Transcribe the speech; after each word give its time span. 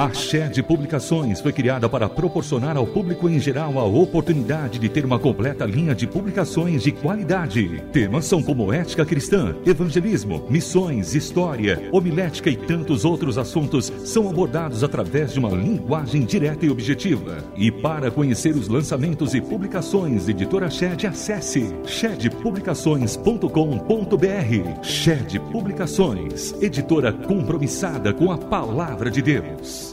A 0.00 0.08
Shed 0.14 0.62
Publicações 0.62 1.42
foi 1.42 1.52
criada 1.52 1.86
para 1.86 2.08
proporcionar 2.08 2.74
ao 2.74 2.86
público 2.86 3.28
em 3.28 3.38
geral 3.38 3.78
a 3.78 3.84
oportunidade 3.84 4.78
de 4.78 4.88
ter 4.88 5.04
uma 5.04 5.18
completa 5.18 5.66
linha 5.66 5.94
de 5.94 6.06
publicações 6.06 6.82
de 6.82 6.90
qualidade. 6.90 7.82
Temas 7.92 8.24
são 8.24 8.42
como 8.42 8.72
ética 8.72 9.04
cristã, 9.04 9.54
evangelismo, 9.66 10.46
missões, 10.48 11.14
história, 11.14 11.90
homilética 11.92 12.48
e 12.48 12.56
tantos 12.56 13.04
outros 13.04 13.36
assuntos 13.36 13.92
são 14.02 14.30
abordados 14.30 14.82
através 14.82 15.34
de 15.34 15.38
uma 15.38 15.50
linguagem 15.50 16.24
direta 16.24 16.64
e 16.64 16.70
objetiva. 16.70 17.44
E 17.54 17.70
para 17.70 18.10
conhecer 18.10 18.56
os 18.56 18.68
lançamentos 18.68 19.34
e 19.34 19.40
publicações, 19.42 20.30
editora 20.30 20.70
Shed, 20.70 21.06
acesse 21.06 21.74
shedpublicações.com.br. 21.84 24.82
Shed 24.82 25.38
Publicações, 25.52 26.54
editora 26.62 27.12
compromissada 27.12 28.14
com 28.14 28.32
a 28.32 28.38
palavra 28.38 29.10
de 29.10 29.20
Deus. 29.20 29.89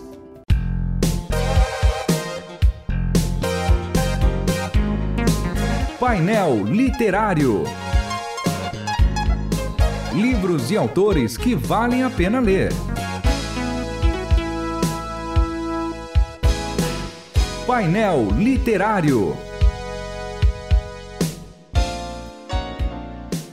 Painel 6.00 6.64
Literário. 6.64 7.64
Livros 10.14 10.70
e 10.70 10.78
autores 10.78 11.36
que 11.36 11.56
valem 11.56 12.04
a 12.04 12.10
pena 12.12 12.40
ler. 12.40 12.72
Painel 17.66 18.28
Literário. 18.38 19.36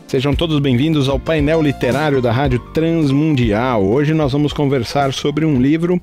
Sejam 0.07 0.35
todos 0.35 0.61
bem-vindos 0.61 1.09
ao 1.09 1.19
painel 1.19 1.63
literário 1.63 2.21
da 2.21 2.31
Rádio 2.31 2.59
Transmundial. 2.75 3.83
Hoje 3.83 4.13
nós 4.13 4.33
vamos 4.33 4.53
conversar 4.53 5.15
sobre 5.15 5.47
um 5.47 5.59
livro 5.59 5.99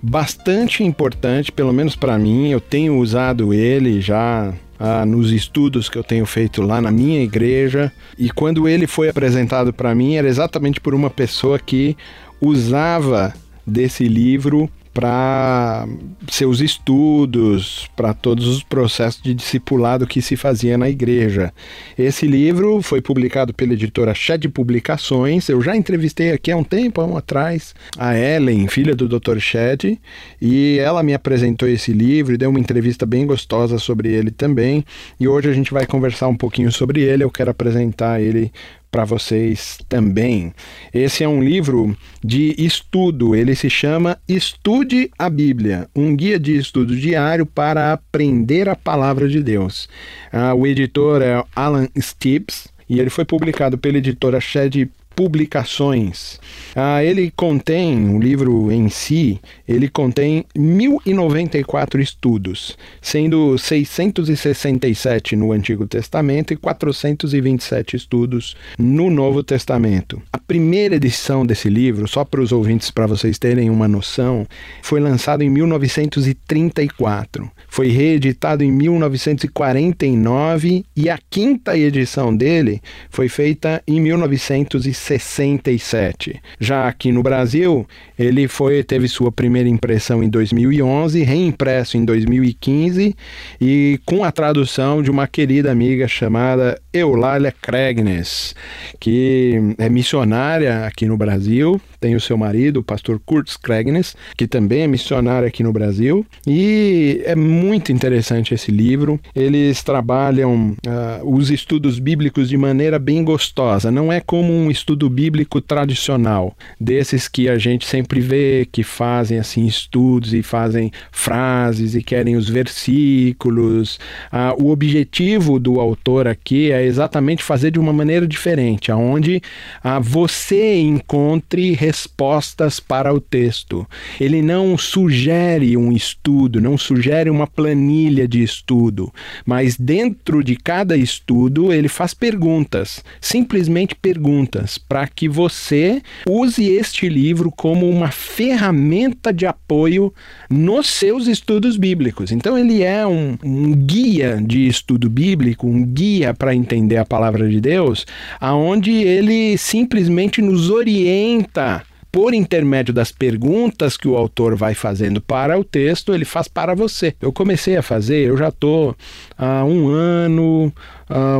bastante 0.00 0.84
importante, 0.84 1.50
pelo 1.50 1.72
menos 1.72 1.96
para 1.96 2.16
mim. 2.16 2.48
Eu 2.48 2.60
tenho 2.60 2.96
usado 2.96 3.52
ele 3.52 4.00
já 4.00 4.54
ah, 4.80 5.04
nos 5.04 5.30
estudos 5.30 5.90
que 5.90 5.98
eu 5.98 6.02
tenho 6.02 6.24
feito 6.24 6.62
lá 6.62 6.80
na 6.80 6.90
minha 6.90 7.22
igreja. 7.22 7.92
E 8.18 8.30
quando 8.30 8.66
ele 8.66 8.86
foi 8.86 9.10
apresentado 9.10 9.74
para 9.74 9.94
mim, 9.94 10.14
era 10.16 10.26
exatamente 10.26 10.80
por 10.80 10.94
uma 10.94 11.10
pessoa 11.10 11.58
que 11.58 11.94
usava 12.40 13.34
desse 13.66 14.08
livro 14.08 14.70
para 15.00 15.88
seus 16.28 16.60
estudos, 16.60 17.88
para 17.96 18.12
todos 18.12 18.46
os 18.46 18.62
processos 18.62 19.22
de 19.22 19.32
discipulado 19.32 20.06
que 20.06 20.20
se 20.20 20.36
fazia 20.36 20.76
na 20.76 20.90
igreja. 20.90 21.54
Esse 21.98 22.26
livro 22.26 22.82
foi 22.82 23.00
publicado 23.00 23.54
pela 23.54 23.72
editora 23.72 24.12
Shed 24.12 24.46
Publicações. 24.50 25.48
Eu 25.48 25.62
já 25.62 25.74
entrevistei 25.74 26.32
aqui 26.32 26.52
há 26.52 26.56
um 26.58 26.62
tempo, 26.62 27.00
há 27.00 27.06
um 27.06 27.16
atrás, 27.16 27.74
a 27.96 28.14
Ellen, 28.14 28.68
filha 28.68 28.94
do 28.94 29.08
Dr. 29.08 29.38
Shed, 29.38 29.98
e 30.38 30.78
ela 30.78 31.02
me 31.02 31.14
apresentou 31.14 31.66
esse 31.66 31.94
livro 31.94 32.34
e 32.34 32.36
deu 32.36 32.50
uma 32.50 32.60
entrevista 32.60 33.06
bem 33.06 33.26
gostosa 33.26 33.78
sobre 33.78 34.12
ele 34.12 34.30
também. 34.30 34.84
E 35.18 35.26
hoje 35.26 35.48
a 35.48 35.52
gente 35.54 35.72
vai 35.72 35.86
conversar 35.86 36.28
um 36.28 36.36
pouquinho 36.36 36.70
sobre 36.70 37.00
ele. 37.00 37.24
Eu 37.24 37.30
quero 37.30 37.50
apresentar 37.50 38.20
ele 38.20 38.52
para 38.90 39.04
vocês 39.04 39.78
também. 39.88 40.52
Esse 40.92 41.22
é 41.22 41.28
um 41.28 41.42
livro 41.42 41.96
de 42.22 42.54
estudo, 42.58 43.34
ele 43.34 43.54
se 43.54 43.70
chama 43.70 44.18
Estude 44.28 45.10
a 45.18 45.30
Bíblia, 45.30 45.88
um 45.94 46.14
guia 46.14 46.38
de 46.38 46.56
estudo 46.56 46.96
diário 46.96 47.46
para 47.46 47.92
aprender 47.92 48.68
a 48.68 48.76
palavra 48.76 49.28
de 49.28 49.42
Deus. 49.42 49.88
Ah, 50.32 50.54
o 50.54 50.66
editor 50.66 51.22
é 51.22 51.42
Alan 51.54 51.88
Stibbs 51.98 52.68
e 52.88 52.98
ele 52.98 53.10
foi 53.10 53.24
publicado 53.24 53.78
pela 53.78 53.98
editora 53.98 54.40
Shed 54.40 54.90
publicações. 55.20 56.40
Ah, 56.74 57.04
ele 57.04 57.30
contém, 57.36 58.08
o 58.08 58.18
livro 58.18 58.72
em 58.72 58.88
si, 58.88 59.38
ele 59.68 59.86
contém 59.86 60.46
1094 60.56 62.00
estudos, 62.00 62.78
sendo 63.02 63.58
667 63.58 65.36
no 65.36 65.52
Antigo 65.52 65.86
Testamento 65.86 66.54
e 66.54 66.56
427 66.56 67.96
estudos 67.96 68.56
no 68.78 69.10
Novo 69.10 69.42
Testamento. 69.42 70.22
A 70.32 70.38
primeira 70.38 70.96
edição 70.96 71.44
desse 71.44 71.68
livro, 71.68 72.08
só 72.08 72.24
para 72.24 72.40
os 72.40 72.50
ouvintes, 72.50 72.90
para 72.90 73.06
vocês 73.06 73.38
terem 73.38 73.68
uma 73.68 73.86
noção, 73.86 74.46
foi 74.80 75.00
lançada 75.00 75.44
em 75.44 75.50
1934. 75.50 77.50
Foi 77.68 77.88
reeditado 77.88 78.64
em 78.64 78.72
1949 78.72 80.82
e 80.96 81.10
a 81.10 81.18
quinta 81.28 81.76
edição 81.76 82.34
dele 82.34 82.80
foi 83.10 83.28
feita 83.28 83.82
em 83.86 84.00
1960. 84.00 85.09
67. 85.18 86.40
Já 86.60 86.86
aqui 86.86 87.10
no 87.10 87.22
Brasil, 87.22 87.86
ele 88.18 88.46
foi 88.46 88.84
teve 88.84 89.08
sua 89.08 89.32
primeira 89.32 89.68
impressão 89.68 90.22
em 90.22 90.28
2011, 90.28 91.22
reimpresso 91.22 91.96
em 91.96 92.04
2015 92.04 93.16
e 93.60 94.00
com 94.04 94.22
a 94.22 94.30
tradução 94.30 95.02
de 95.02 95.10
uma 95.10 95.26
querida 95.26 95.72
amiga 95.72 96.06
chamada 96.06 96.80
Eulália 96.92 97.52
Cregnes, 97.52 98.54
que 98.98 99.54
é 99.78 99.88
missionária 99.88 100.86
aqui 100.86 101.06
no 101.06 101.16
Brasil, 101.16 101.80
tem 102.00 102.16
o 102.16 102.20
seu 102.20 102.36
marido, 102.36 102.80
o 102.80 102.82
pastor 102.82 103.20
Kurtz 103.24 103.56
Cregnes, 103.56 104.16
que 104.36 104.48
também 104.48 104.82
é 104.82 104.86
missionário 104.86 105.46
aqui 105.46 105.62
no 105.62 105.72
Brasil, 105.72 106.26
e 106.46 107.22
é 107.24 107.36
muito 107.36 107.92
interessante 107.92 108.54
esse 108.54 108.70
livro. 108.70 109.20
Eles 109.36 109.82
trabalham 109.82 110.70
uh, 110.70 111.34
os 111.34 111.50
estudos 111.50 111.98
bíblicos 111.98 112.48
de 112.48 112.56
maneira 112.56 112.98
bem 112.98 113.22
gostosa, 113.22 113.90
não 113.90 114.12
é 114.12 114.20
como 114.20 114.52
um 114.52 114.70
estudo 114.70 115.08
bíblico 115.08 115.60
tradicional, 115.60 116.56
desses 116.80 117.28
que 117.28 117.48
a 117.48 117.58
gente 117.58 117.86
sempre 117.86 118.20
vê 118.20 118.66
que 118.72 118.82
fazem 118.82 119.38
assim 119.38 119.66
estudos 119.66 120.32
e 120.32 120.42
fazem 120.42 120.90
frases 121.12 121.94
e 121.94 122.02
querem 122.02 122.34
os 122.34 122.48
versículos. 122.48 124.00
Ah, 124.32 124.54
o 124.58 124.70
objetivo 124.70 125.60
do 125.60 125.78
autor 125.78 126.26
aqui 126.26 126.72
é 126.72 126.79
exatamente 126.84 127.42
fazer 127.42 127.70
de 127.70 127.78
uma 127.78 127.92
maneira 127.92 128.26
diferente, 128.26 128.90
aonde 128.90 129.42
ah, 129.82 129.98
você 129.98 130.78
encontre 130.78 131.72
respostas 131.72 132.80
para 132.80 133.12
o 133.12 133.20
texto. 133.20 133.86
Ele 134.20 134.42
não 134.42 134.76
sugere 134.76 135.76
um 135.76 135.92
estudo, 135.92 136.60
não 136.60 136.76
sugere 136.76 137.30
uma 137.30 137.46
planilha 137.46 138.26
de 138.26 138.42
estudo, 138.42 139.12
mas 139.44 139.76
dentro 139.76 140.42
de 140.42 140.56
cada 140.56 140.96
estudo 140.96 141.72
ele 141.72 141.88
faz 141.88 142.14
perguntas, 142.14 143.02
simplesmente 143.20 143.94
perguntas 143.94 144.78
para 144.78 145.06
que 145.06 145.28
você 145.28 146.02
use 146.28 146.68
este 146.68 147.08
livro 147.08 147.50
como 147.50 147.88
uma 147.88 148.10
ferramenta 148.10 149.32
de 149.32 149.46
apoio 149.46 150.12
nos 150.48 150.88
seus 150.88 151.26
estudos 151.26 151.76
bíblicos. 151.76 152.32
Então, 152.32 152.56
ele 152.56 152.82
é 152.82 153.06
um, 153.06 153.36
um 153.42 153.72
guia 153.72 154.40
de 154.44 154.66
estudo 154.66 155.08
bíblico, 155.08 155.66
um 155.66 155.84
guia 155.84 156.34
para 156.34 156.54
a 156.98 157.04
palavra 157.04 157.48
de 157.48 157.60
Deus, 157.60 158.06
aonde 158.40 158.92
ele 158.92 159.56
simplesmente 159.58 160.40
nos 160.42 160.70
orienta 160.70 161.82
por 162.12 162.34
intermédio 162.34 162.92
das 162.92 163.12
perguntas 163.12 163.96
que 163.96 164.08
o 164.08 164.16
autor 164.16 164.56
vai 164.56 164.74
fazendo 164.74 165.20
para 165.20 165.58
o 165.58 165.64
texto, 165.64 166.12
ele 166.12 166.24
faz 166.24 166.48
para 166.48 166.74
você. 166.74 167.14
Eu 167.20 167.32
comecei 167.32 167.76
a 167.76 167.82
fazer, 167.82 168.26
eu 168.26 168.36
já 168.36 168.48
estou 168.48 168.96
há 169.38 169.64
um 169.64 169.88
ano, 169.88 170.72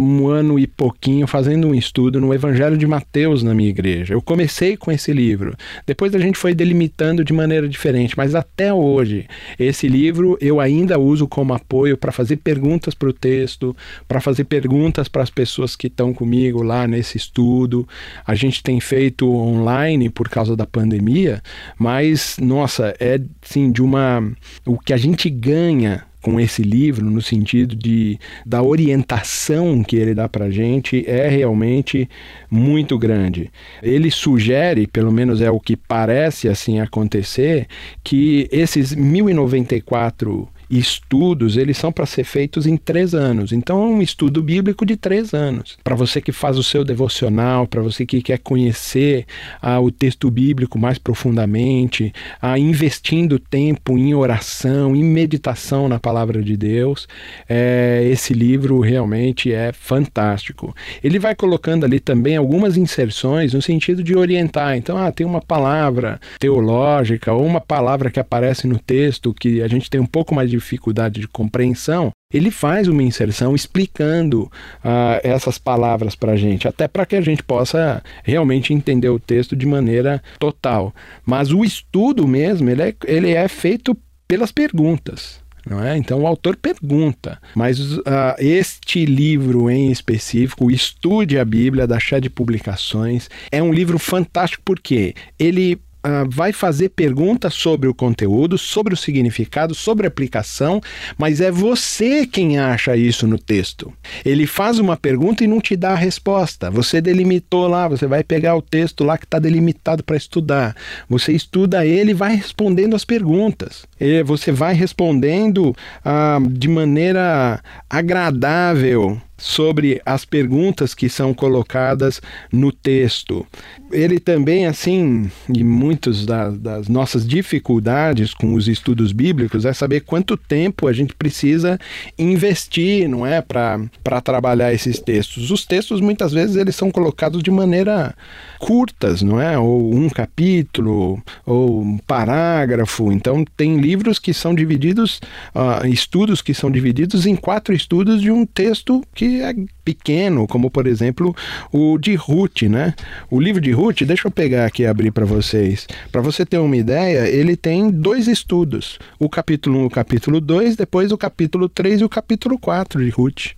um 0.03 0.29
ano 0.29 0.59
e 0.59 0.67
pouquinho 0.67 1.27
fazendo 1.27 1.69
um 1.69 1.75
estudo 1.75 2.21
no 2.21 2.35
Evangelho 2.35 2.77
de 2.77 2.87
Mateus 2.87 3.43
na 3.43 3.55
minha 3.55 3.69
igreja. 3.69 4.15
Eu 4.15 4.23
comecei 4.23 4.77
com 4.77 4.91
esse 4.91 5.13
livro. 5.13 5.57
Depois 5.87 6.15
a 6.15 6.19
gente 6.19 6.39
foi 6.39 6.55
delimitando 6.55 7.25
de 7.25 7.33
maneira 7.33 7.69
diferente, 7.69 8.17
mas 8.17 8.35
até 8.35 8.73
hoje 8.75 9.27
esse 9.59 9.87
livro 9.87 10.37
eu 10.41 10.61
ainda 10.61 10.99
uso 10.99 11.29
como 11.29 11.55
apoio 11.55 11.97
para 11.97 12.11
fazer 12.11 12.37
perguntas 12.37 12.95
para 12.95 13.09
o 13.09 13.13
texto, 13.13 13.77
para 14.09 14.21
fazer 14.21 14.45
perguntas 14.45 15.09
para 15.09 15.23
as 15.23 15.31
pessoas 15.31 15.77
que 15.77 15.87
estão 15.87 16.13
comigo 16.13 16.63
lá 16.63 16.87
nesse 16.87 17.17
estudo. 17.17 17.87
A 18.27 18.35
gente 18.35 18.63
tem 18.63 18.81
feito 18.81 19.31
online 19.33 20.11
por 20.11 20.29
causa 20.29 20.57
da 20.57 20.67
pandemia, 20.67 21.43
mas 21.79 22.37
nossa, 22.41 22.95
é 22.99 23.21
sim 23.43 23.71
de 23.71 23.83
uma 23.83 24.23
o 24.67 24.79
que 24.79 24.93
a 24.93 24.97
gente 24.97 25.31
ganha 25.31 26.10
com 26.23 26.39
esse 26.39 26.63
livro, 26.63 27.11
no 27.11 27.21
sentido 27.23 27.75
de 27.75 28.19
da 28.45 28.63
orientação 28.63 29.83
que 29.83 29.97
ele 29.97 30.15
dá 30.15 30.29
para 30.29 30.51
gente, 30.51 31.05
é 31.07 31.29
realmente 31.29 32.09
muito 32.51 32.99
grande. 32.99 33.51
Ele 33.83 34.11
sugere, 34.11 34.87
pelo 34.87 35.13
menos 35.13 35.41
é 35.41 35.51
o 35.51 35.61
que 35.61 35.77
parece 35.77 36.49
assim 36.49 36.81
acontecer, 36.81 37.67
que 38.05 38.49
esses 38.53 38.95
1094 38.95 40.49
estudos, 40.71 41.57
eles 41.57 41.77
são 41.77 41.91
para 41.91 42.07
ser 42.07 42.23
feitos 42.23 42.67
em 42.67 42.77
três 42.77 43.15
anos. 43.15 43.53
Então, 43.53 43.83
é 43.83 43.87
um 43.87 44.01
estudo 44.01 44.41
bíblico 44.41 44.87
de 44.87 44.97
três 44.97 45.35
anos. 45.35 45.77
Para 45.83 45.97
você 45.97 46.21
que 46.21 46.31
faz 46.31 46.57
o 46.57 46.63
seu 46.63 46.85
devocional, 46.85 47.67
para 47.67 47.83
você 47.83 48.07
que 48.07 48.23
quer 48.23 48.39
conhecer 48.39 49.27
ah, 49.61 49.81
o 49.81 49.91
texto 49.91 50.31
bíblico 50.31 50.79
mais 50.79 50.97
profundamente, 50.97 52.13
ah, 52.41 52.59
investindo 52.59 53.39
tempo 53.39 53.99
em 53.99 54.15
oração, 54.15 54.95
em 54.95 55.03
meditação 55.03 55.89
na 55.89 55.99
palavra 55.99 56.43
de 56.43 56.57
Deus, 56.57 57.09
é, 57.49 58.07
esse 58.11 58.33
livro 58.33 58.79
realmente 58.81 59.53
é 59.53 59.73
fantástico. 59.73 60.75
Ele 61.03 61.19
vai 61.19 61.35
colocando 61.35 61.85
ali 61.85 61.99
também 61.99 62.37
algumas 62.37 62.77
inserções 62.77 63.53
no 63.55 63.61
sentido 63.61 64.05
de 64.05 64.17
orientar. 64.17 64.77
Então, 64.77 64.97
ah, 64.97 65.11
tem 65.11 65.27
uma 65.27 65.41
palavra 65.41 66.21
teológica 66.39 67.33
ou 67.33 67.45
uma 67.45 67.61
palavra 67.61 68.11
que 68.11 68.21
aparece 68.21 68.69
no 68.69 68.79
texto 68.79 69.35
que 69.35 69.61
a 69.63 69.67
gente 69.67 69.91
tem 69.91 70.01
um 70.01 70.07
pouco 70.07 70.35
mais 70.35 70.49
de 70.49 70.60
dificuldade 70.61 71.21
de 71.21 71.29
compreensão, 71.29 72.11
ele 72.33 72.51
faz 72.51 72.87
uma 72.87 73.03
inserção 73.03 73.55
explicando 73.55 74.43
uh, 74.45 75.21
essas 75.23 75.59
palavras 75.59 76.15
para 76.15 76.33
a 76.33 76.37
gente, 76.37 76.69
até 76.69 76.87
para 76.87 77.05
que 77.05 77.17
a 77.17 77.21
gente 77.21 77.43
possa 77.43 78.03
realmente 78.23 78.73
entender 78.73 79.09
o 79.09 79.19
texto 79.19 79.57
de 79.57 79.67
maneira 79.67 80.23
total. 80.39 80.95
Mas 81.27 81.51
o 81.51 81.65
estudo 81.65 82.29
mesmo, 82.29 82.71
ele 82.71 82.83
é, 82.83 82.95
ele 83.07 83.33
é 83.33 83.49
feito 83.49 83.97
pelas 84.29 84.53
perguntas. 84.53 85.41
Não 85.69 85.83
é? 85.83 85.95
Então 85.97 86.23
o 86.23 86.27
autor 86.27 86.57
pergunta, 86.57 87.39
mas 87.55 87.79
uh, 87.99 88.03
este 88.39 89.05
livro 89.05 89.69
em 89.69 89.93
específico, 89.93 90.71
Estude 90.71 91.39
a 91.39 91.45
Bíblia, 91.45 91.87
da 91.87 91.99
Chá 91.99 92.17
Publicações, 92.35 93.29
é 93.53 93.63
um 93.63 93.71
livro 93.71 93.99
fantástico 93.99 94.63
porque 94.65 95.15
ele 95.39 95.79
Uh, 96.03 96.29
vai 96.31 96.53
fazer 96.53 96.89
perguntas 96.91 97.53
sobre 97.53 97.87
o 97.89 97.95
conteúdo, 97.95 98.57
sobre 98.57 98.95
o 98.95 98.97
significado, 98.97 99.75
sobre 99.75 100.07
a 100.07 100.09
aplicação, 100.09 100.81
mas 101.19 101.43
é 101.43 101.51
você 101.51 102.27
quem 102.27 102.59
acha 102.59 102.97
isso 102.97 103.27
no 103.27 103.39
texto. 103.39 103.93
Ele 104.25 104.47
faz 104.47 104.79
uma 104.79 104.97
pergunta 104.97 105.45
e 105.45 105.47
não 105.47 105.61
te 105.61 105.77
dá 105.77 105.91
a 105.91 105.97
resposta. 105.97 106.71
Você 106.71 107.01
delimitou 107.03 107.69
lá, 107.69 107.87
você 107.87 108.07
vai 108.07 108.25
pegar 108.25 108.57
o 108.57 108.63
texto 108.63 109.05
lá 109.05 109.19
que 109.19 109.25
está 109.25 109.39
delimitado 109.39 110.03
para 110.03 110.17
estudar. 110.17 110.75
Você 111.09 111.33
estuda 111.33 111.85
ele 111.85 112.13
e 112.13 112.15
vai 112.15 112.35
respondendo 112.35 112.97
as 112.97 113.05
perguntas. 113.05 113.85
E 114.01 114.23
você 114.23 114.51
vai 114.51 114.75
respondendo 114.75 115.77
uh, 116.05 116.49
de 116.49 116.69
maneira 116.69 117.63
agradável 117.89 119.21
sobre 119.41 120.01
as 120.05 120.25
perguntas 120.25 120.95
que 120.95 121.09
são 121.09 121.33
colocadas 121.33 122.21
no 122.53 122.71
texto. 122.71 123.47
Ele 123.91 124.21
também, 124.21 124.67
assim, 124.67 125.31
e 125.53 125.65
muitas 125.65 126.27
das, 126.27 126.87
nossas 126.89 127.27
dificuldades 127.27 128.35
com 128.35 128.55
os 128.55 128.69
estudos 128.69 129.13
bíblicos 129.13 129.65
é 129.65 129.73
saber 129.73 130.01
quanto 130.01 130.37
tempo 130.37 130.87
a 130.87 130.93
gente 130.93 131.15
precisa 131.15 131.79
investir, 132.19 133.09
não 133.09 133.27
é, 133.27 133.41
para 133.41 134.21
trabalhar 134.23 134.73
esses 134.73 135.01
textos. 135.01 135.51
Os 135.51 135.65
textos 135.65 136.01
muitas 136.01 136.33
vezes 136.33 136.57
eles 136.57 136.77
são 136.77 136.91
colocados 136.91 137.43
de 137.43 137.51
maneira 137.51 138.15
curtas, 138.59 139.23
não 139.23 139.41
é, 139.41 139.59
ou 139.59 139.95
um 139.95 140.11
capítulo 140.11 141.21
ou 141.47 141.81
um 141.81 141.99
parágrafo. 141.99 143.11
Então 143.11 143.45
tem 143.57 143.81
livros 143.81 144.19
que 144.19 144.35
são 144.35 144.55
divididos, 144.55 145.21
uh, 145.55 145.87
estudos 145.87 146.43
que 146.43 146.53
são 146.53 146.71
divididos 146.71 147.25
em 147.25 147.35
quatro 147.35 147.75
estudos 147.75 148.21
de 148.21 148.31
um 148.31 148.45
texto 148.45 149.03
que 149.15 149.30
é 149.39 149.55
pequeno, 149.85 150.47
como 150.47 150.71
por 150.71 150.87
exemplo 150.87 151.35
o 151.73 151.99
de 151.99 152.15
Ruth, 152.15 152.63
né? 152.63 152.95
O 153.31 153.41
livro 153.41 153.61
de 153.61 153.71
Ruth, 153.71 154.03
deixa 154.03 154.27
eu 154.27 154.31
pegar 154.31 154.67
aqui 154.67 154.83
e 154.83 154.87
abrir 154.87 155.11
para 155.11 155.25
vocês. 155.25 155.87
Para 156.11 156.21
você 156.21 156.45
ter 156.45 156.59
uma 156.59 156.77
ideia, 156.77 157.29
ele 157.29 157.57
tem 157.57 157.91
dois 157.91 158.27
estudos: 158.27 158.99
o 159.19 159.29
capítulo 159.29 159.81
1 159.81 159.83
e 159.83 159.87
o 159.87 159.91
capítulo 159.91 160.41
2, 160.41 160.77
depois 160.77 161.13
o 161.13 161.19
capítulo 161.19 161.69
3 161.69 162.01
e 162.01 162.05
o 162.05 162.09
capítulo 162.09 162.59
4 162.59 163.05
de 163.05 163.11
Ruth, 163.11 163.53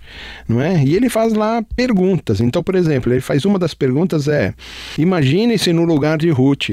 não 0.49 0.61
é? 0.61 0.83
E 0.85 0.95
ele 0.95 1.09
faz 1.09 1.33
lá 1.33 1.63
perguntas. 1.77 2.41
Então, 2.41 2.63
por 2.63 2.75
exemplo, 2.75 3.13
ele 3.13 3.21
faz 3.21 3.45
uma 3.45 3.59
das 3.59 3.75
perguntas 3.75 4.29
é: 4.29 4.55
imagine-se 4.99 5.73
no 5.73 5.85
lugar 5.85 6.19
de 6.19 6.31
Ruth 6.31 6.71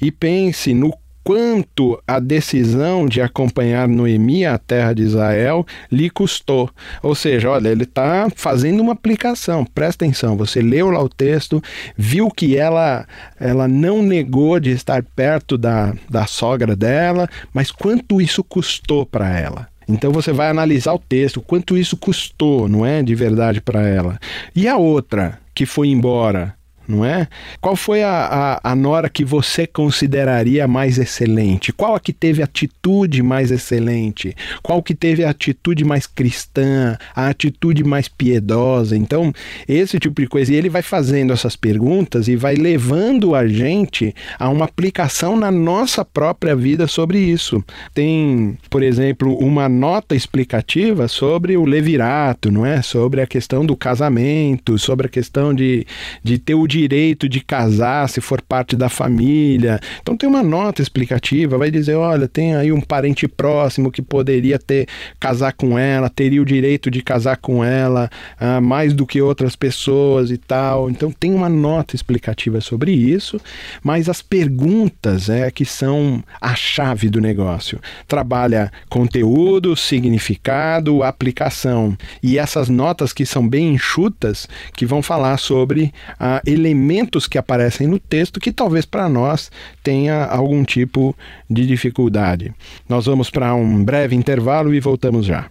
e 0.00 0.10
pense 0.10 0.74
no 0.74 0.92
quanto 1.22 2.00
a 2.06 2.18
decisão 2.18 3.06
de 3.06 3.20
acompanhar 3.20 3.88
Noemi 3.88 4.44
à 4.44 4.58
terra 4.58 4.92
de 4.92 5.02
Israel 5.02 5.66
lhe 5.90 6.10
custou. 6.10 6.70
Ou 7.02 7.14
seja, 7.14 7.50
olha, 7.50 7.68
ele 7.68 7.84
está 7.84 8.28
fazendo 8.34 8.80
uma 8.80 8.92
aplicação. 8.92 9.64
Presta 9.64 10.04
atenção, 10.04 10.36
você 10.36 10.60
leu 10.60 10.90
lá 10.90 11.02
o 11.02 11.08
texto, 11.08 11.62
viu 11.96 12.30
que 12.30 12.56
ela, 12.56 13.06
ela 13.38 13.68
não 13.68 14.02
negou 14.02 14.58
de 14.58 14.70
estar 14.70 15.02
perto 15.02 15.56
da, 15.56 15.94
da 16.08 16.26
sogra 16.26 16.74
dela, 16.74 17.28
mas 17.52 17.70
quanto 17.70 18.20
isso 18.20 18.42
custou 18.42 19.04
para 19.04 19.38
ela? 19.38 19.68
Então 19.88 20.12
você 20.12 20.32
vai 20.32 20.48
analisar 20.48 20.94
o 20.94 20.98
texto, 20.98 21.40
quanto 21.40 21.76
isso 21.76 21.96
custou, 21.96 22.68
não 22.68 22.86
é, 22.86 23.02
de 23.02 23.14
verdade 23.14 23.60
para 23.60 23.86
ela. 23.86 24.18
E 24.54 24.68
a 24.68 24.76
outra 24.76 25.38
que 25.52 25.66
foi 25.66 25.88
embora, 25.88 26.54
não 26.90 27.04
é? 27.04 27.28
Qual 27.60 27.76
foi 27.76 28.02
a, 28.02 28.58
a, 28.62 28.72
a, 28.72 28.74
nora 28.74 29.08
que 29.08 29.24
você 29.24 29.66
consideraria 29.66 30.66
mais 30.66 30.98
excelente? 30.98 31.72
Qual 31.72 31.94
a 31.94 32.00
que 32.00 32.12
teve 32.12 32.42
atitude 32.42 33.22
mais 33.22 33.50
excelente? 33.50 34.36
Qual 34.62 34.82
que 34.82 34.94
teve 34.94 35.24
a 35.24 35.30
atitude 35.30 35.84
mais 35.84 36.06
cristã, 36.06 36.98
a 37.14 37.28
atitude 37.28 37.84
mais 37.84 38.08
piedosa? 38.08 38.96
Então, 38.96 39.32
esse 39.68 39.98
tipo 39.98 40.20
de 40.20 40.26
coisa. 40.26 40.52
E 40.52 40.56
ele 40.56 40.68
vai 40.68 40.82
fazendo 40.82 41.32
essas 41.32 41.56
perguntas 41.56 42.28
e 42.28 42.36
vai 42.36 42.54
levando 42.54 43.34
a 43.34 43.46
gente 43.46 44.14
a 44.38 44.48
uma 44.48 44.64
aplicação 44.64 45.36
na 45.36 45.50
nossa 45.50 46.04
própria 46.04 46.56
vida 46.56 46.86
sobre 46.86 47.18
isso. 47.18 47.64
Tem, 47.94 48.58
por 48.68 48.82
exemplo, 48.82 49.36
uma 49.38 49.68
nota 49.68 50.14
explicativa 50.14 51.08
sobre 51.08 51.56
o 51.56 51.64
levirato, 51.64 52.50
não 52.50 52.66
é? 52.66 52.82
Sobre 52.82 53.20
a 53.20 53.26
questão 53.26 53.64
do 53.64 53.76
casamento, 53.76 54.78
sobre 54.78 55.06
a 55.06 55.10
questão 55.10 55.54
de, 55.54 55.86
de 56.22 56.38
ter 56.38 56.54
o 56.54 56.66
direito 56.80 57.28
de 57.28 57.40
casar 57.40 58.08
se 58.08 58.20
for 58.20 58.40
parte 58.40 58.74
da 58.74 58.88
família. 58.88 59.78
Então 60.00 60.16
tem 60.16 60.28
uma 60.28 60.42
nota 60.42 60.80
explicativa, 60.80 61.58
vai 61.58 61.70
dizer, 61.70 61.94
olha, 61.94 62.26
tem 62.26 62.54
aí 62.54 62.72
um 62.72 62.80
parente 62.80 63.28
próximo 63.28 63.90
que 63.90 64.00
poderia 64.00 64.58
ter 64.58 64.88
casar 65.18 65.52
com 65.52 65.78
ela, 65.78 66.08
teria 66.08 66.40
o 66.40 66.44
direito 66.44 66.90
de 66.90 67.02
casar 67.02 67.36
com 67.36 67.62
ela 67.62 68.08
ah, 68.38 68.60
mais 68.60 68.94
do 68.94 69.06
que 69.06 69.20
outras 69.20 69.54
pessoas 69.54 70.30
e 70.30 70.38
tal. 70.38 70.88
Então 70.88 71.12
tem 71.12 71.34
uma 71.34 71.48
nota 71.48 71.94
explicativa 71.94 72.60
sobre 72.60 72.92
isso, 72.92 73.38
mas 73.82 74.08
as 74.08 74.22
perguntas 74.22 75.28
é 75.28 75.50
que 75.50 75.64
são 75.64 76.22
a 76.40 76.54
chave 76.54 77.10
do 77.10 77.20
negócio. 77.20 77.78
Trabalha 78.08 78.72
conteúdo, 78.88 79.76
significado, 79.76 81.02
aplicação 81.02 81.96
e 82.22 82.38
essas 82.38 82.68
notas 82.68 83.12
que 83.12 83.26
são 83.26 83.46
bem 83.46 83.74
enxutas 83.74 84.48
que 84.74 84.86
vão 84.86 85.02
falar 85.02 85.36
sobre 85.36 85.92
a 86.18 86.40
ele 86.46 86.69
elementos 86.70 87.26
que 87.26 87.36
aparecem 87.36 87.86
no 87.86 87.98
texto 87.98 88.40
que 88.40 88.50
talvez 88.52 88.86
para 88.86 89.06
nós 89.08 89.50
tenha 89.82 90.24
algum 90.24 90.62
tipo 90.64 91.14
de 91.48 91.66
dificuldade. 91.66 92.54
Nós 92.88 93.06
vamos 93.06 93.30
para 93.30 93.54
um 93.54 93.84
breve 93.84 94.14
intervalo 94.14 94.72
e 94.74 94.80
voltamos 94.80 95.26
já. 95.26 95.50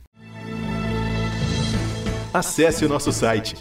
Acesse 2.34 2.86
o 2.86 2.90
nosso 2.90 3.12
site 3.12 3.56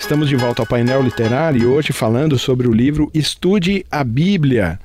Estamos 0.03 0.29
de 0.29 0.35
volta 0.35 0.61
ao 0.61 0.67
painel 0.67 1.01
literário 1.01 1.63
e 1.63 1.65
hoje 1.65 1.93
falando 1.93 2.37
sobre 2.37 2.67
o 2.67 2.73
livro 2.73 3.09
Estude 3.15 3.87
a 3.89 4.03
Bíblia. 4.03 4.79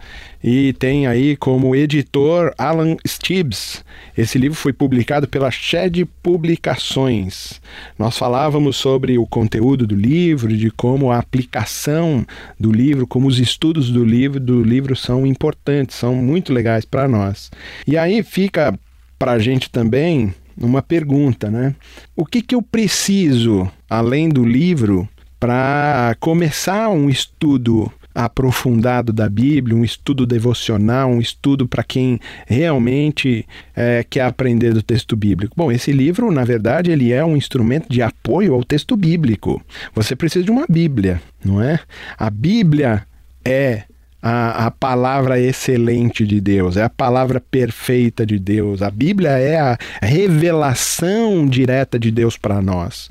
E 0.44 0.74
tem 0.74 1.08
aí 1.08 1.36
como 1.36 1.76
editor 1.76 2.54
Alan 2.56 2.96
Stibbs. 3.06 3.84
Esse 4.16 4.38
livro 4.38 4.56
foi 4.56 4.72
publicado 4.72 5.28
pela 5.28 5.50
Shed 5.50 6.06
Publicações. 6.22 7.60
Nós 7.98 8.16
falávamos 8.16 8.78
sobre 8.78 9.18
o 9.18 9.26
conteúdo 9.26 9.88
do 9.88 9.96
livro, 9.96 10.56
de 10.56 10.70
como 10.70 11.12
a 11.12 11.18
aplicação 11.18 12.24
do 12.58 12.72
livro, 12.72 13.08
como 13.08 13.28
os 13.28 13.40
estudos 13.40 13.90
do 13.90 14.06
livro, 14.06 14.40
do 14.40 14.62
livro 14.62 14.96
são 14.96 15.26
importantes, 15.26 15.96
são 15.98 16.16
muito 16.16 16.54
legais 16.54 16.86
para 16.86 17.08
nós. 17.08 17.50
E 17.88 17.98
aí 17.98 18.22
fica 18.22 18.80
para 19.18 19.32
a 19.32 19.40
gente 19.40 19.68
também 19.72 20.32
uma 20.60 20.82
pergunta, 20.82 21.50
né? 21.50 21.76
O 22.16 22.26
que, 22.26 22.42
que 22.42 22.56
eu 22.56 22.62
preciso, 22.62 23.70
além 23.90 24.30
do 24.30 24.44
livro, 24.44 25.08
para 25.40 26.16
começar 26.20 26.90
um 26.90 27.10
estudo 27.10 27.92
aprofundado 28.18 29.14
da 29.14 29.30
Bíblia, 29.30 29.78
um 29.78 29.84
estudo 29.84 30.26
devocional, 30.26 31.12
um 31.12 31.22
estudo 31.22 31.68
para 31.68 31.84
quem 31.84 32.20
realmente 32.48 33.46
é, 33.76 34.04
quer 34.10 34.22
aprender 34.22 34.74
do 34.74 34.82
texto 34.82 35.16
bíblico. 35.16 35.54
Bom, 35.56 35.72
esse 35.72 35.92
livro, 35.92 36.32
na 36.32 36.44
verdade, 36.44 36.90
ele 36.90 37.14
é 37.14 37.24
um 37.24 37.38
instrumento 37.38 37.88
de 37.88 38.02
apoio 38.02 38.56
ao 38.56 38.64
texto 38.64 38.98
bíblico. 38.98 39.62
Você 39.94 40.16
precisa 40.16 40.44
de 40.44 40.50
uma 40.50 40.66
Bíblia, 40.68 41.22
não 41.46 41.62
é? 41.62 41.80
A 42.18 42.32
Bíblia 42.32 43.06
é 43.46 43.84
a, 44.22 44.66
a 44.66 44.72
palavra 44.72 45.40
excelente 45.40 46.26
de 46.26 46.42
Deus, 46.42 46.78
é 46.78 46.84
a 46.84 46.90
palavra 46.90 47.40
perfeita 47.40 48.26
de 48.26 48.40
Deus. 48.40 48.82
A 48.82 48.90
Bíblia 48.90 49.32
é 49.32 49.60
a 49.60 49.78
revelação 50.02 51.46
direta 51.46 52.00
de 52.00 52.12
Deus 52.12 52.38
para 52.38 52.62
nós. 52.62 53.10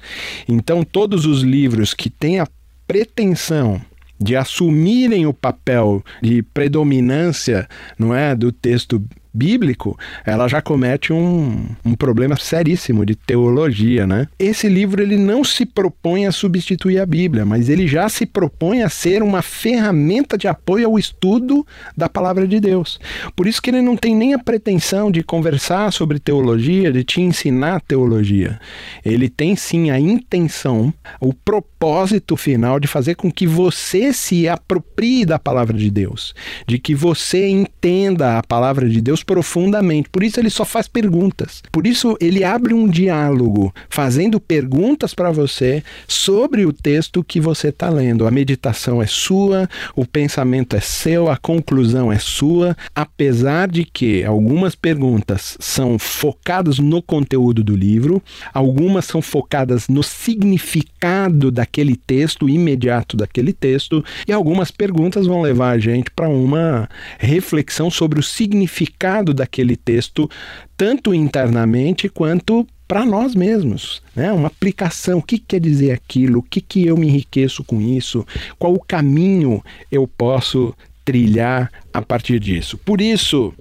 Então, 0.48 0.82
todos 0.82 1.26
os 1.26 1.42
livros 1.42 1.94
que 1.94 2.10
têm 2.10 2.40
a 2.40 2.48
pretensão 2.86 3.80
de 4.18 4.34
assumirem 4.34 5.26
o 5.26 5.34
papel 5.34 6.02
de 6.22 6.42
predominância, 6.42 7.68
não 7.98 8.14
é, 8.14 8.34
do 8.34 8.50
texto 8.50 9.02
bíblico, 9.36 9.98
ela 10.24 10.48
já 10.48 10.62
comete 10.62 11.12
um, 11.12 11.66
um 11.84 11.94
problema 11.94 12.36
seríssimo 12.36 13.04
de 13.04 13.14
teologia, 13.14 14.06
né? 14.06 14.26
Esse 14.38 14.68
livro 14.68 15.02
ele 15.02 15.16
não 15.16 15.44
se 15.44 15.66
propõe 15.66 16.26
a 16.26 16.32
substituir 16.32 16.98
a 16.98 17.06
Bíblia, 17.06 17.44
mas 17.44 17.68
ele 17.68 17.86
já 17.86 18.08
se 18.08 18.24
propõe 18.24 18.82
a 18.82 18.88
ser 18.88 19.22
uma 19.22 19.42
ferramenta 19.42 20.38
de 20.38 20.48
apoio 20.48 20.86
ao 20.86 20.98
estudo 20.98 21.66
da 21.96 22.08
palavra 22.08 22.48
de 22.48 22.58
Deus. 22.58 22.98
Por 23.34 23.46
isso 23.46 23.60
que 23.60 23.70
ele 23.70 23.82
não 23.82 23.96
tem 23.96 24.16
nem 24.16 24.32
a 24.32 24.38
pretensão 24.38 25.10
de 25.10 25.22
conversar 25.22 25.92
sobre 25.92 26.18
teologia, 26.18 26.90
de 26.90 27.04
te 27.04 27.20
ensinar 27.20 27.80
teologia. 27.82 28.58
Ele 29.04 29.28
tem 29.28 29.54
sim 29.54 29.90
a 29.90 30.00
intenção, 30.00 30.92
o 31.20 31.34
propósito 31.34 32.36
final 32.36 32.80
de 32.80 32.86
fazer 32.86 33.14
com 33.14 33.30
que 33.30 33.46
você 33.46 34.12
se 34.12 34.48
aproprie 34.48 35.26
da 35.26 35.38
palavra 35.38 35.76
de 35.76 35.90
Deus, 35.90 36.34
de 36.66 36.78
que 36.78 36.94
você 36.94 37.48
entenda 37.48 38.38
a 38.38 38.42
palavra 38.42 38.88
de 38.88 39.00
Deus 39.00 39.22
profundamente. 39.26 40.08
Por 40.08 40.22
isso 40.22 40.38
ele 40.38 40.48
só 40.48 40.64
faz 40.64 40.86
perguntas. 40.86 41.62
Por 41.72 41.86
isso 41.86 42.16
ele 42.20 42.44
abre 42.44 42.72
um 42.72 42.88
diálogo, 42.88 43.74
fazendo 43.90 44.38
perguntas 44.38 45.12
para 45.12 45.30
você 45.32 45.82
sobre 46.06 46.64
o 46.64 46.72
texto 46.72 47.24
que 47.24 47.40
você 47.40 47.68
está 47.68 47.90
lendo. 47.90 48.26
A 48.26 48.30
meditação 48.30 49.02
é 49.02 49.06
sua, 49.06 49.68
o 49.94 50.06
pensamento 50.06 50.76
é 50.76 50.80
seu, 50.80 51.28
a 51.28 51.36
conclusão 51.36 52.12
é 52.12 52.18
sua, 52.18 52.76
apesar 52.94 53.68
de 53.68 53.84
que 53.84 54.24
algumas 54.24 54.74
perguntas 54.74 55.56
são 55.58 55.98
focadas 55.98 56.78
no 56.78 57.02
conteúdo 57.02 57.64
do 57.64 57.74
livro, 57.74 58.22
algumas 58.54 59.04
são 59.06 59.20
focadas 59.20 59.88
no 59.88 60.02
significado 60.02 61.50
daquele 61.50 61.96
texto, 61.96 62.48
imediato 62.48 63.16
daquele 63.16 63.52
texto, 63.52 64.04
e 64.26 64.32
algumas 64.32 64.70
perguntas 64.70 65.26
vão 65.26 65.42
levar 65.42 65.70
a 65.70 65.78
gente 65.78 66.10
para 66.10 66.28
uma 66.28 66.88
reflexão 67.18 67.90
sobre 67.90 68.20
o 68.20 68.22
significado 68.22 69.15
significado 69.16 69.32
daquele 69.32 69.76
texto, 69.76 70.28
tanto 70.76 71.14
internamente 71.14 72.08
quanto 72.08 72.66
para 72.86 73.04
nós 73.04 73.34
mesmos, 73.34 74.02
né? 74.14 74.32
Uma 74.32 74.48
aplicação. 74.48 75.18
O 75.18 75.22
que 75.22 75.38
quer 75.38 75.60
dizer 75.60 75.92
aquilo? 75.92 76.38
O 76.38 76.42
que, 76.42 76.60
que 76.60 76.86
eu 76.86 76.96
me 76.96 77.08
enriqueço 77.08 77.64
com 77.64 77.80
isso? 77.80 78.24
Qual 78.58 78.72
o 78.74 78.80
caminho 78.80 79.62
eu 79.90 80.06
posso 80.06 80.74
trilhar 81.04 81.70
a 81.96 82.02
partir 82.02 82.38
disso? 82.38 82.76
Por 82.76 83.00
isso, 83.00 83.54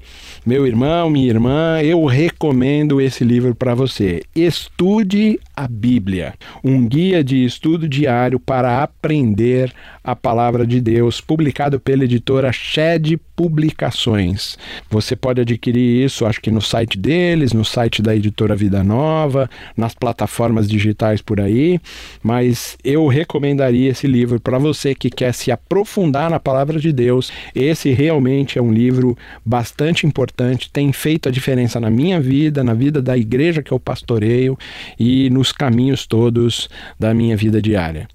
meu 0.46 0.68
irmão, 0.68 1.10
minha 1.10 1.30
irmã, 1.30 1.80
eu 1.82 2.04
recomendo 2.04 3.00
esse 3.00 3.24
livro 3.24 3.56
para 3.56 3.74
você. 3.74 4.24
Estude 4.36 5.40
a 5.56 5.70
Bíblia, 5.70 6.34
um 6.62 6.86
guia 6.86 7.24
de 7.24 7.46
estudo 7.46 7.88
diário 7.88 8.38
para 8.38 8.84
aprender 8.84 9.74
a 10.04 10.16
palavra 10.16 10.68
de 10.68 10.80
Deus, 10.80 11.20
publicado 11.20 11.80
pela 11.80 12.04
editora 12.04 12.52
Shed 12.52 13.18
Publicações. 13.36 14.58
Você 14.90 15.16
pode 15.16 15.42
adquirir 15.42 16.06
isso, 16.06 16.26
acho 16.26 16.40
que 16.40 16.52
no 16.52 16.62
site 16.62 16.98
deles, 16.98 17.54
no 17.54 17.66
site 17.66 18.02
da 18.02 18.16
editora 18.16 18.56
Vida 18.56 18.84
Nova, 18.84 19.50
nas 19.76 19.96
plataformas 19.96 20.70
digitais 20.70 21.22
por 21.22 21.42
aí, 21.42 21.80
mas 22.22 22.78
eu 22.84 23.08
recomendaria 23.08 23.90
esse 23.90 24.06
livro 24.06 24.40
para 24.40 24.60
você 24.60 24.94
que 24.94 25.10
quer 25.10 25.34
se 25.34 25.52
aprofundar 25.52 26.30
na 26.30 26.40
palavra 26.40 26.80
de 26.80 26.94
Deus. 26.94 27.32
Esse 27.56 27.92
realmente 28.26 28.58
é 28.58 28.62
um 28.62 28.74
livro 28.74 29.16
bastante 29.46 30.08
importante, 30.08 30.70
tem 30.72 30.92
feito 30.92 31.30
a 31.30 31.32
diferença 31.32 31.80
na 31.80 31.90
minha 31.90 32.20
vida, 32.20 32.64
na 32.64 32.74
vida 32.74 33.02
da 33.02 33.16
igreja 33.16 33.62
que 33.62 33.72
eu 33.72 33.80
pastoreio 33.80 34.58
e 35.00 35.30
nos 35.30 35.52
caminhos 35.52 36.08
todos 36.08 36.68
da 37.00 37.14
minha 37.14 37.38
vida 37.38 37.62
diária. 37.62 38.08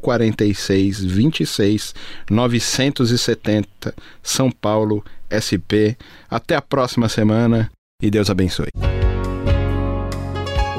046 0.00 1.04
26 1.04 1.94
970, 2.28 3.94
São 4.22 4.50
Paulo 4.50 5.04
SP. 5.30 5.96
Até 6.28 6.56
a 6.56 6.62
próxima 6.62 7.08
semana 7.08 7.70
e 8.02 8.10
Deus 8.10 8.28
abençoe. 8.28 8.68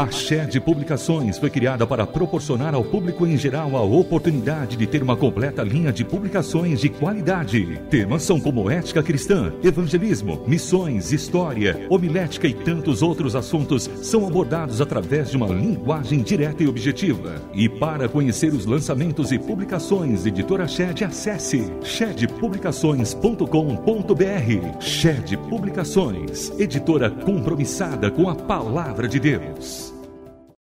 A 0.00 0.10
Shed 0.10 0.58
Publicações 0.60 1.36
foi 1.36 1.50
criada 1.50 1.86
para 1.86 2.06
proporcionar 2.06 2.74
ao 2.74 2.82
público 2.82 3.26
em 3.26 3.36
geral 3.36 3.76
a 3.76 3.82
oportunidade 3.82 4.74
de 4.74 4.86
ter 4.86 5.02
uma 5.02 5.14
completa 5.14 5.62
linha 5.62 5.92
de 5.92 6.06
publicações 6.06 6.80
de 6.80 6.88
qualidade. 6.88 7.78
Temas 7.90 8.22
são 8.22 8.40
como 8.40 8.70
ética 8.70 9.02
cristã, 9.02 9.52
evangelismo, 9.62 10.42
missões, 10.46 11.12
história, 11.12 11.86
homilética 11.90 12.48
e 12.48 12.54
tantos 12.54 13.02
outros 13.02 13.36
assuntos 13.36 13.90
são 14.00 14.26
abordados 14.26 14.80
através 14.80 15.30
de 15.30 15.36
uma 15.36 15.48
linguagem 15.48 16.22
direta 16.22 16.62
e 16.62 16.66
objetiva. 16.66 17.34
E 17.52 17.68
para 17.68 18.08
conhecer 18.08 18.54
os 18.54 18.64
lançamentos 18.64 19.30
e 19.32 19.38
publicações 19.38 20.24
Editora 20.24 20.66
Shed, 20.66 21.04
acesse 21.04 21.70
shedpublicações.com.br. 21.82 24.80
Shed 24.80 25.36
Publicações, 25.36 26.58
editora 26.58 27.10
compromissada 27.10 28.10
com 28.10 28.30
a 28.30 28.34
palavra 28.34 29.06
de 29.06 29.20
Deus. 29.20 29.89